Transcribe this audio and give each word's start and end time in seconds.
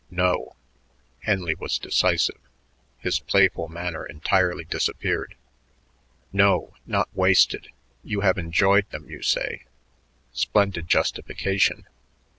"No." 0.09 0.55
Henley 1.19 1.53
was 1.53 1.77
decisive. 1.77 2.39
His 2.97 3.19
playful 3.19 3.67
manner 3.67 4.03
entirely 4.03 4.63
disappeared. 4.63 5.35
"No, 6.33 6.73
not 6.87 7.07
wasted. 7.15 7.67
You 8.03 8.21
have 8.21 8.39
enjoyed 8.39 8.89
them, 8.89 9.07
you 9.07 9.21
say. 9.21 9.65
Splendid 10.33 10.87
justification. 10.87 11.85